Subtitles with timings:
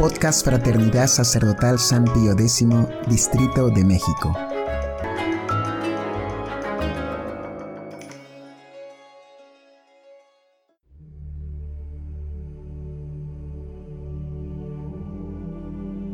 [0.00, 2.66] Podcast Fraternidad Sacerdotal San Pío X,
[3.06, 4.34] Distrito de México.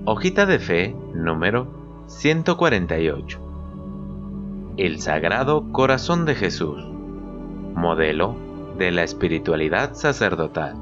[0.05, 1.68] Hojita de Fe número
[2.09, 3.41] 148.
[4.79, 6.84] El Sagrado Corazón de Jesús,
[7.77, 8.34] modelo
[8.79, 10.75] de la espiritualidad sacerdotal.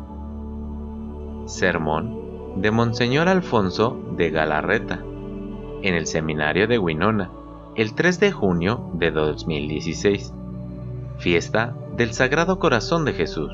[1.45, 2.24] Sermón
[2.57, 5.03] de Monseñor Alfonso de Galarreta,
[5.83, 7.31] en el Seminario de Winona,
[7.75, 10.33] el 3 de junio de 2016.
[11.19, 13.51] Fiesta del Sagrado Corazón de Jesús.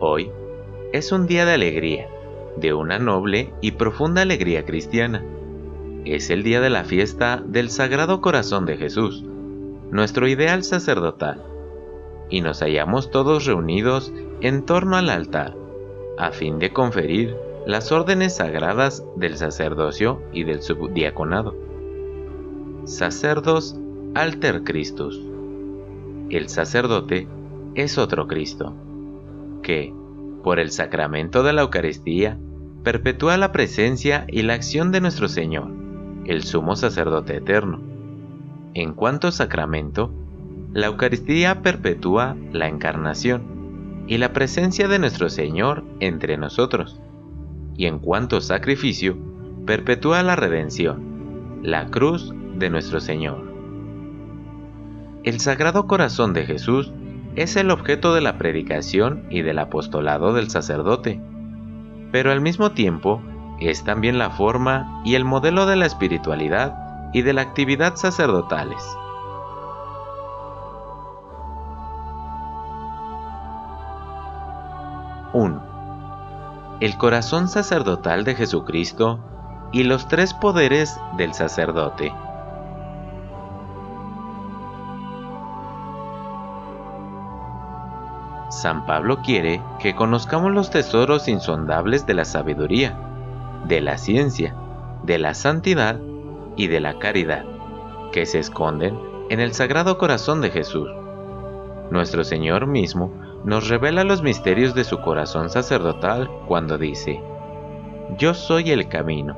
[0.00, 0.30] Hoy
[0.92, 2.08] es un día de alegría,
[2.56, 5.24] de una noble y profunda alegría cristiana.
[6.04, 9.24] Es el día de la fiesta del Sagrado Corazón de Jesús,
[9.90, 11.53] nuestro ideal sacerdotal,
[12.34, 15.54] y nos hallamos todos reunidos en torno al altar,
[16.18, 21.54] a fin de conferir las órdenes sagradas del sacerdocio y del subdiaconado.
[22.86, 23.76] Sacerdos
[24.16, 25.20] alter Christus.
[26.28, 27.28] El sacerdote
[27.76, 28.74] es otro Cristo
[29.62, 29.94] que,
[30.42, 32.36] por el sacramento de la Eucaristía,
[32.82, 35.68] perpetúa la presencia y la acción de nuestro Señor,
[36.26, 37.80] el sumo sacerdote eterno.
[38.74, 40.10] En cuanto sacramento,
[40.74, 47.00] la Eucaristía perpetúa la encarnación y la presencia de nuestro Señor entre nosotros.
[47.76, 49.16] Y en cuanto sacrificio,
[49.66, 53.54] perpetúa la redención, la cruz de nuestro Señor.
[55.22, 56.92] El Sagrado Corazón de Jesús
[57.36, 61.20] es el objeto de la predicación y del apostolado del sacerdote,
[62.10, 63.22] pero al mismo tiempo
[63.60, 68.84] es también la forma y el modelo de la espiritualidad y de la actividad sacerdotales.
[75.34, 76.78] ¡1!
[76.80, 79.18] El corazón sacerdotal de Jesucristo
[79.72, 82.14] y los tres poderes del sacerdote.
[88.50, 92.96] San Pablo quiere que conozcamos los tesoros insondables de la sabiduría,
[93.66, 94.54] de la ciencia,
[95.02, 95.98] de la santidad
[96.56, 97.44] y de la caridad,
[98.12, 98.96] que se esconden
[99.30, 100.88] en el Sagrado Corazón de Jesús.
[101.90, 107.20] Nuestro Señor mismo nos revela los misterios de su corazón sacerdotal cuando dice,
[108.16, 109.36] Yo soy el camino,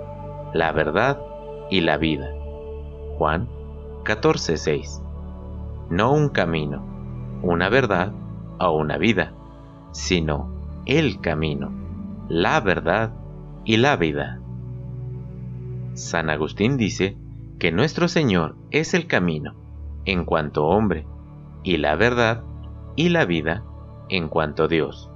[0.55, 1.21] la verdad
[1.71, 2.33] y la vida.
[3.19, 3.49] Juan
[4.05, 5.03] 14:6.
[5.91, 6.85] No un camino,
[7.43, 8.13] una verdad
[8.61, 9.33] a una vida,
[9.91, 10.51] sino
[10.87, 11.73] el camino,
[12.29, 13.13] la verdad
[13.65, 14.39] y la vida.
[15.95, 17.17] San Agustín dice
[17.59, 19.55] que nuestro Señor es el camino
[20.05, 21.07] en cuanto hombre,
[21.65, 22.45] y la verdad
[22.95, 23.65] y la vida
[24.09, 25.11] en cuanto Dios.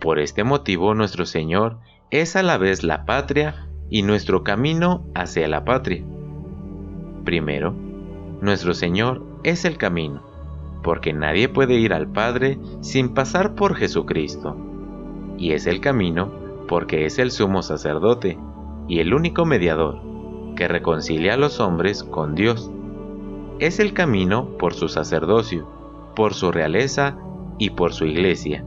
[0.00, 1.78] Por este motivo nuestro Señor
[2.10, 6.04] es a la vez la patria y nuestro camino hacia la patria.
[7.24, 7.74] Primero,
[8.40, 10.32] nuestro Señor es el camino
[10.82, 14.56] porque nadie puede ir al Padre sin pasar por Jesucristo.
[15.38, 16.30] Y es el camino
[16.68, 18.38] porque es el sumo sacerdote
[18.88, 20.00] y el único mediador
[20.56, 22.70] que reconcilia a los hombres con Dios.
[23.58, 25.68] Es el camino por su sacerdocio,
[26.14, 27.16] por su realeza
[27.58, 28.64] y por su iglesia,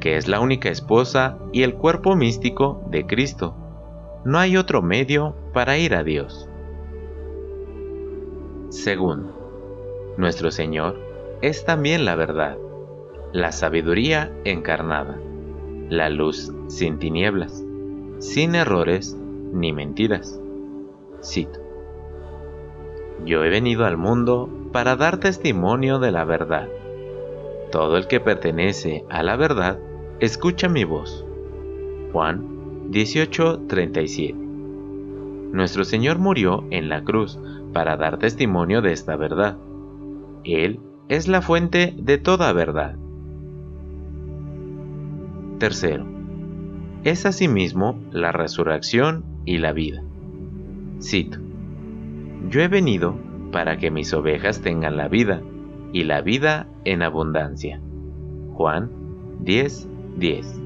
[0.00, 3.54] que es la única esposa y el cuerpo místico de Cristo.
[4.24, 6.48] No hay otro medio para ir a Dios.
[8.70, 10.98] Segundo, nuestro Señor
[11.40, 12.58] es también la verdad,
[13.32, 15.18] la sabiduría encarnada,
[15.88, 17.64] la luz sin tinieblas,
[18.18, 19.16] sin errores
[19.52, 20.40] ni mentiras.
[21.22, 21.60] Cito.
[23.24, 26.68] Yo he venido al mundo para dar testimonio de la verdad.
[27.70, 29.78] Todo el que pertenece a la verdad,
[30.20, 31.26] escucha mi voz.
[32.12, 34.34] Juan 18:37
[35.52, 37.38] Nuestro Señor murió en la cruz
[37.72, 39.58] para dar testimonio de esta verdad.
[40.44, 42.96] Él es la fuente de toda verdad.
[45.58, 46.06] Tercero,
[47.04, 50.02] es asimismo la resurrección y la vida.
[51.02, 51.38] Cito,
[52.48, 53.16] Yo he venido
[53.52, 55.42] para que mis ovejas tengan la vida
[55.92, 57.80] y la vida en abundancia.
[58.54, 58.90] Juan
[59.44, 60.60] 10:10 10.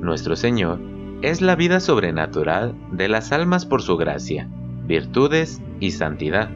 [0.00, 0.80] Nuestro Señor
[1.22, 4.48] es la vida sobrenatural de las almas por su gracia,
[4.86, 6.50] virtudes y santidad,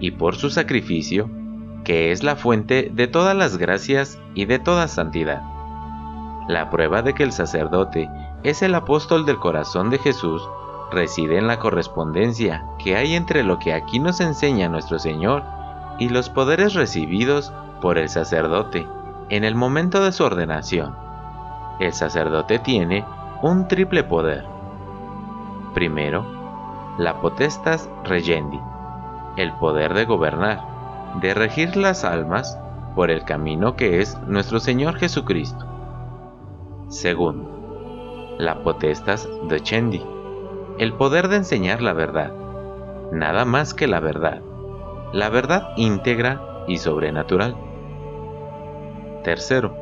[0.00, 1.30] y por su sacrificio
[1.84, 5.40] que es la fuente de todas las gracias y de toda santidad.
[6.48, 8.10] La prueba de que el sacerdote
[8.42, 10.42] es el apóstol del corazón de Jesús
[10.90, 15.44] reside en la correspondencia que hay entre lo que aquí nos enseña nuestro Señor
[15.98, 18.86] y los poderes recibidos por el sacerdote
[19.28, 20.94] en el momento de su ordenación,
[21.80, 23.04] el sacerdote tiene
[23.42, 24.44] un triple poder.
[25.74, 26.24] Primero,
[26.98, 28.60] la potestas regendi,
[29.36, 30.62] el poder de gobernar,
[31.20, 32.58] de regir las almas
[32.94, 35.66] por el camino que es nuestro Señor Jesucristo.
[36.88, 40.02] Segundo, la potestas docendi,
[40.78, 42.32] el poder de enseñar la verdad,
[43.12, 44.40] nada más que la verdad,
[45.12, 47.56] la verdad íntegra y sobrenatural.
[49.22, 49.76] Tercero,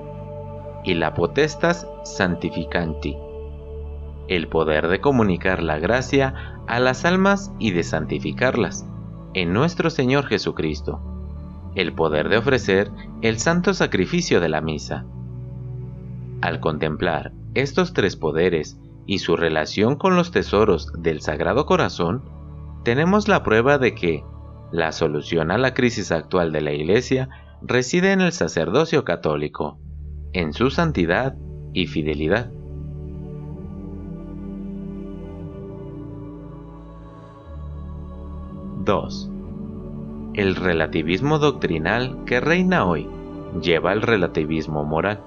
[0.84, 3.16] y la potestas santificanti,
[4.28, 8.86] el poder de comunicar la gracia a las almas y de santificarlas
[9.34, 11.00] en nuestro Señor Jesucristo,
[11.74, 12.90] el poder de ofrecer
[13.22, 15.04] el santo sacrificio de la misa.
[16.40, 22.22] Al contemplar estos tres poderes y su relación con los tesoros del Sagrado Corazón,
[22.84, 24.24] tenemos la prueba de que
[24.74, 27.28] la solución a la crisis actual de la Iglesia
[27.62, 29.78] reside en el sacerdocio católico,
[30.32, 31.36] en su santidad
[31.72, 32.50] y fidelidad.
[38.84, 39.30] 2.
[40.34, 43.08] El relativismo doctrinal que reina hoy
[43.62, 45.22] lleva al relativismo moral.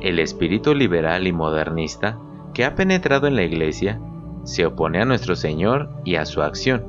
[0.00, 2.18] El espíritu liberal y modernista
[2.56, 4.00] que ha penetrado en la Iglesia
[4.44, 6.86] se opone a nuestro Señor y a su acción.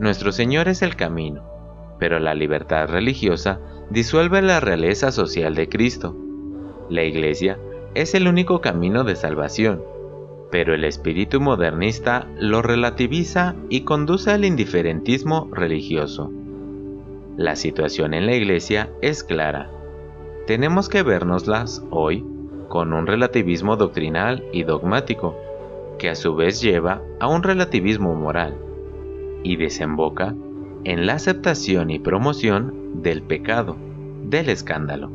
[0.00, 1.42] Nuestro Señor es el camino,
[1.98, 6.16] pero la libertad religiosa disuelve la realeza social de Cristo.
[6.88, 7.58] La Iglesia
[7.94, 9.82] es el único camino de salvación,
[10.50, 16.32] pero el espíritu modernista lo relativiza y conduce al indiferentismo religioso.
[17.36, 19.70] La situación en la iglesia es clara.
[20.46, 22.24] Tenemos que vernoslas hoy
[22.68, 25.36] con un relativismo doctrinal y dogmático,
[25.98, 28.56] que a su vez lleva a un relativismo moral,
[29.42, 30.34] y desemboca
[30.84, 33.76] en la aceptación y promoción del pecado,
[34.24, 35.10] del escándalo.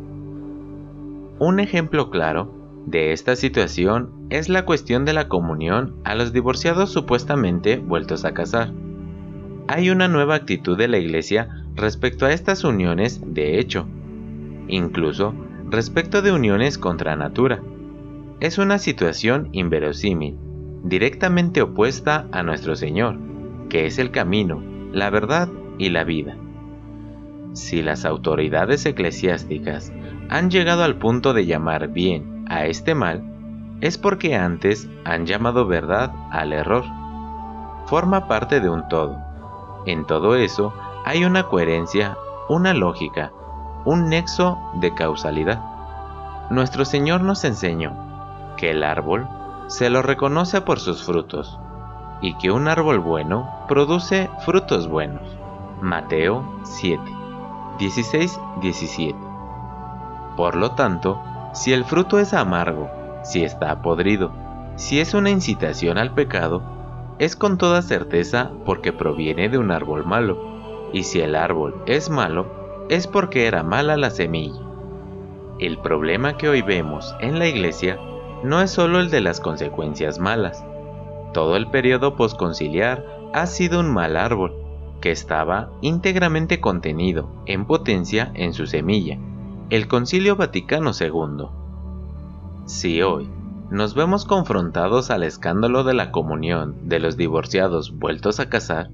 [1.40, 2.54] Un ejemplo claro
[2.86, 8.34] de esta situación es la cuestión de la comunión a los divorciados supuestamente vueltos a
[8.34, 8.72] casar.
[9.68, 13.88] Hay una nueva actitud de la Iglesia respecto a estas uniones de hecho,
[14.68, 15.34] incluso
[15.74, 17.60] respecto de uniones contra natura.
[18.40, 20.38] Es una situación inverosímil,
[20.84, 23.18] directamente opuesta a nuestro Señor,
[23.70, 24.62] que es el camino,
[24.92, 25.50] la verdad
[25.80, 26.38] y la vida.
[27.54, 29.92] Si las autoridades eclesiásticas
[30.30, 33.24] han llegado al punto de llamar bien a este mal
[33.82, 36.84] es porque antes han llamado verdad al error.
[37.88, 39.18] Forma parte de un todo.
[39.88, 40.72] En todo eso
[41.04, 42.16] hay una coherencia,
[42.48, 43.32] una lógica,
[43.86, 45.62] un nexo de causalidad.
[46.50, 47.94] Nuestro Señor nos enseñó
[48.58, 49.28] que el árbol
[49.68, 51.60] se lo reconoce por sus frutos
[52.22, 55.24] y que un árbol bueno produce frutos buenos.
[55.82, 57.02] Mateo 7,
[57.80, 59.18] 16, 17.
[60.38, 61.22] Por lo tanto,
[61.54, 62.90] si el fruto es amargo,
[63.24, 64.32] si está podrido,
[64.76, 66.64] si es una incitación al pecado,
[67.20, 70.38] es con toda certeza porque proviene de un árbol malo,
[70.94, 74.62] y si el árbol es malo, es porque era mala la semilla.
[75.60, 78.00] El problema que hoy vemos en la iglesia
[78.44, 80.64] no es solo el de las consecuencias malas.
[81.34, 84.54] Todo el periodo posconciliar ha sido un mal árbol,
[85.02, 89.18] que estaba íntegramente contenido en potencia en su semilla,
[89.70, 91.48] el Concilio Vaticano II.
[92.66, 93.30] Si hoy
[93.70, 98.92] nos vemos confrontados al escándalo de la comunión de los divorciados vueltos a casar,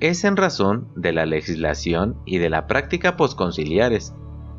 [0.00, 4.14] es en razón de la legislación y de la práctica posconciliares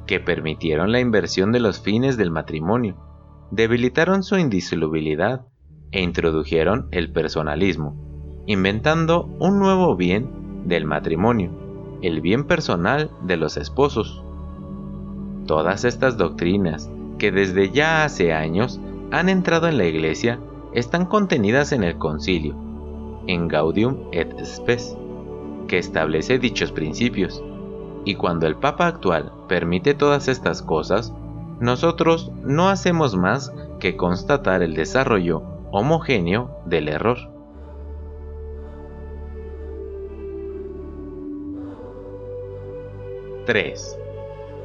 [0.06, 2.96] que permitieron la inversión de los fines del matrimonio,
[3.50, 5.48] debilitaron su indisolubilidad
[5.92, 11.52] e introdujeron el personalismo, inventando un nuevo bien del matrimonio,
[12.02, 14.24] el bien personal de los esposos.
[15.48, 18.80] Todas estas doctrinas, que desde ya hace años
[19.12, 20.40] han entrado en la Iglesia,
[20.74, 22.56] están contenidas en el concilio,
[23.28, 24.98] en Gaudium et Spes,
[25.72, 27.42] que establece dichos principios.
[28.04, 31.14] Y cuando el Papa actual permite todas estas cosas,
[31.62, 37.20] nosotros no hacemos más que constatar el desarrollo homogéneo del error.
[43.46, 43.98] ¡3!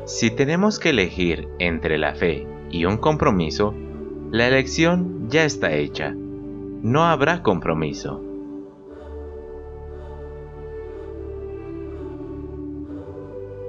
[0.07, 3.75] Si tenemos que elegir entre la fe y un compromiso,
[4.33, 6.13] la elección ya está hecha.
[6.83, 8.25] No habrá compromiso.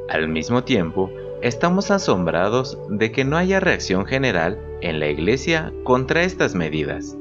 [0.09, 1.11] Al mismo tiempo,
[1.41, 7.17] estamos asombrados de que no haya reacción general en la Iglesia contra estas medidas.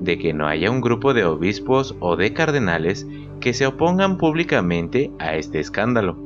[0.00, 3.06] de que no haya un grupo de obispos o de cardenales
[3.40, 6.16] que se opongan públicamente a este escándalo,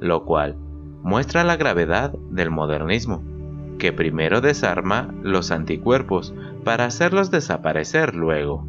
[0.00, 0.56] lo cual
[1.02, 3.22] muestra la gravedad del modernismo,
[3.78, 8.66] que primero desarma los anticuerpos para hacerlos desaparecer luego.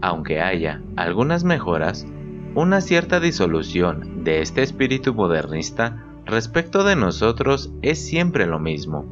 [0.00, 2.06] Aunque haya algunas mejoras,
[2.54, 9.04] una cierta disolución de este espíritu modernista respecto de nosotros es siempre lo mismo.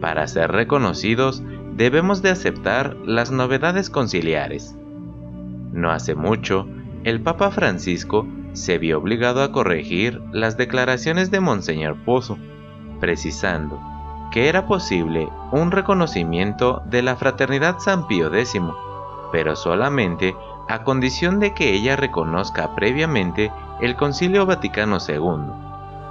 [0.00, 1.42] Para ser reconocidos
[1.74, 4.76] debemos de aceptar las novedades conciliares.
[5.72, 6.66] No hace mucho,
[7.04, 12.38] el Papa Francisco se vio obligado a corregir las declaraciones de Monseñor Pozo,
[13.00, 13.78] precisando
[14.32, 18.60] que era posible un reconocimiento de la fraternidad San Pío X,
[19.32, 20.34] pero solamente
[20.68, 25.52] a condición de que ella reconozca previamente el Concilio Vaticano II,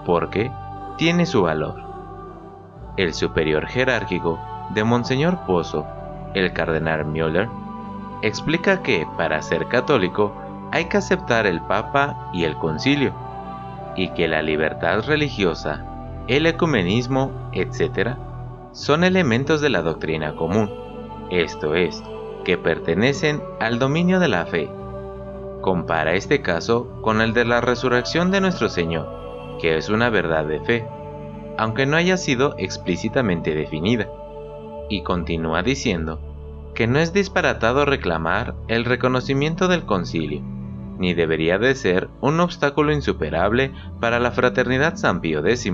[0.05, 0.51] porque
[0.97, 1.83] tiene su valor.
[2.95, 5.85] El superior jerárquico de Monseñor Pozo,
[6.33, 7.49] el cardenal Müller,
[8.21, 10.33] explica que para ser católico
[10.71, 13.13] hay que aceptar el Papa y el Concilio,
[13.95, 15.85] y que la libertad religiosa,
[16.27, 18.15] el ecumenismo, etc.,
[18.71, 20.69] son elementos de la doctrina común,
[21.29, 22.03] esto es,
[22.45, 24.69] que pertenecen al dominio de la fe.
[25.61, 30.45] Compara este caso con el de la resurrección de nuestro Señor, que es una verdad
[30.45, 30.85] de fe,
[31.57, 34.07] aunque no haya sido explícitamente definida.
[34.89, 36.21] Y continúa diciendo
[36.75, 40.41] que no es disparatado reclamar el reconocimiento del concilio,
[40.99, 45.73] ni debería de ser un obstáculo insuperable para la fraternidad San Pío X.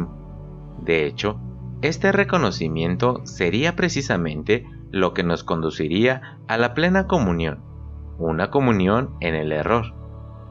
[0.80, 1.38] De hecho,
[1.82, 7.60] este reconocimiento sería precisamente lo que nos conduciría a la plena comunión,
[8.18, 9.94] una comunión en el error.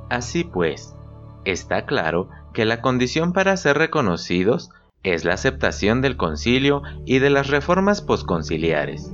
[0.08, 0.96] Así pues,
[1.44, 4.70] está claro que la condición para ser reconocidos
[5.02, 9.12] es la aceptación del concilio y de las reformas posconciliares.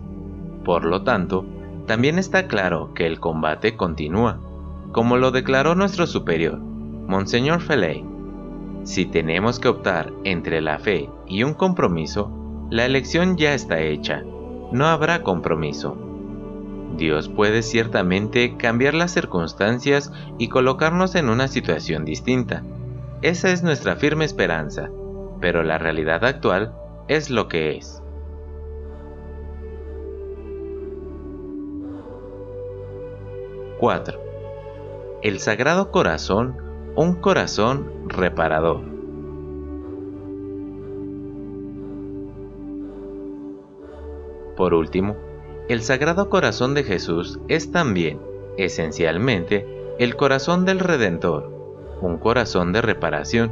[0.65, 1.45] Por lo tanto,
[1.87, 4.41] también está claro que el combate continúa,
[4.93, 8.05] como lo declaró nuestro superior, Monseñor Feley.
[8.83, 12.33] Si tenemos que optar entre la fe y un compromiso,
[12.71, 14.25] la elección ya está hecha,
[14.77, 15.97] no habrá compromiso.
[16.97, 22.63] Dios puede ciertamente cambiar las circunstancias y colocarnos en una situación distinta.
[23.23, 24.91] Esa es nuestra firme esperanza,
[25.41, 26.75] pero la realidad actual
[27.09, 28.03] es lo que es.
[33.79, 34.27] 4
[35.23, 36.57] el Sagrado Corazón
[36.95, 38.96] un corazón reparador.
[44.57, 45.17] Por último,
[45.69, 48.21] el Sagrado Corazón de Jesús es también,
[48.57, 49.67] esencialmente,
[49.99, 51.53] el corazón del Redentor,
[52.01, 53.51] un corazón de reparación.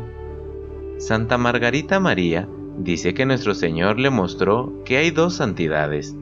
[0.98, 6.16] Santa Margarita María dice que nuestro Señor le mostró que hay dos santidades,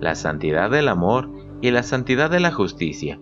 [0.00, 3.20] la santidad del amor y la santidad de la justicia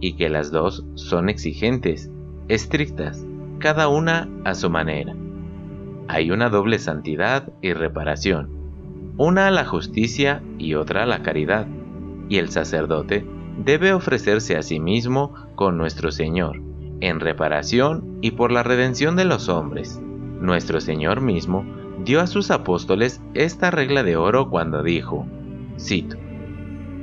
[0.00, 2.10] y que las dos son exigentes,
[2.48, 3.26] estrictas,
[3.58, 5.14] cada una a su manera.
[6.06, 8.57] Hay una doble santidad y reparación,
[9.18, 11.66] una a la justicia y otra a la caridad,
[12.28, 13.26] y el sacerdote
[13.58, 16.62] debe ofrecerse a sí mismo con nuestro Señor,
[17.00, 20.00] en reparación y por la redención de los hombres.
[20.40, 21.64] Nuestro Señor mismo
[22.04, 25.26] dio a sus apóstoles esta regla de oro cuando dijo,
[25.78, 26.16] cito,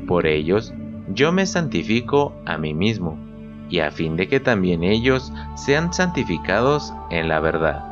[0.08, 0.74] Por ellos
[1.14, 3.20] yo me santifico a mí mismo,
[3.70, 7.84] y a fin de que también ellos sean santificados en la verdad.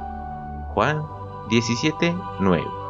[0.73, 1.01] Juan
[1.49, 2.82] 17:9.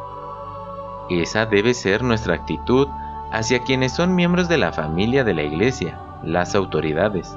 [1.09, 2.87] Esa debe ser nuestra actitud
[3.31, 7.35] hacia quienes son miembros de la familia de la Iglesia, las autoridades.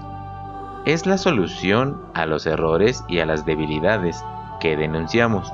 [0.85, 4.25] Es la solución a los errores y a las debilidades
[4.61, 5.52] que denunciamos.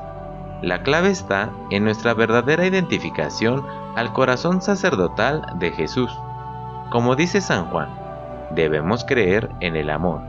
[0.61, 3.65] La clave está en nuestra verdadera identificación
[3.97, 6.11] al corazón sacerdotal de Jesús
[6.93, 7.89] como dice San Juan,
[8.51, 10.21] debemos creer en el amor,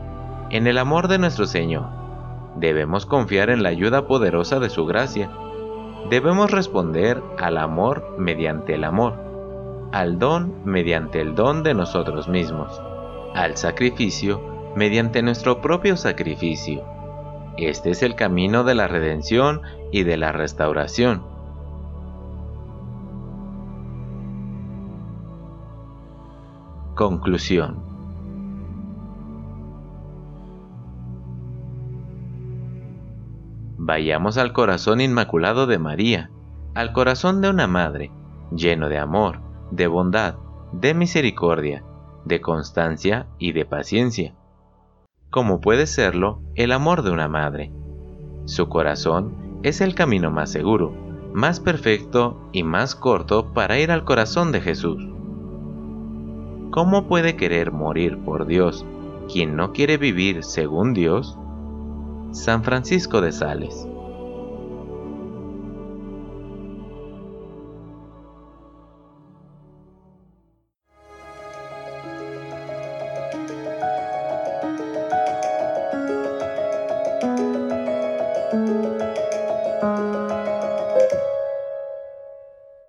[0.48, 1.84] en el amor de nuestro Señor.
[2.56, 5.28] Debemos confiar en la ayuda poderosa de su gracia.
[6.10, 9.14] Debemos responder al amor mediante el amor,
[9.92, 12.80] al don mediante el don de nosotros mismos,
[13.34, 14.40] al sacrificio
[14.76, 16.84] mediante nuestro propio sacrificio.
[17.56, 21.34] Este es el camino de la redención y de la restauración
[26.94, 27.93] Conclusión
[33.86, 36.30] Vayamos al corazón inmaculado de María,
[36.74, 38.10] al corazón de una madre,
[38.50, 40.36] lleno de amor, de bondad,
[40.72, 41.84] de misericordia,
[42.24, 44.34] de constancia y de paciencia,
[45.28, 47.72] como puede serlo el amor de una madre.
[48.46, 50.94] Su corazón es el camino más seguro,
[51.34, 55.14] más perfecto y más corto para ir al corazón de Jesús
[56.74, 58.84] ¿cómo puede querer morir por Dios
[59.32, 61.38] quien no quiere vivir según Dios?
[62.34, 63.86] San Francisco de Sales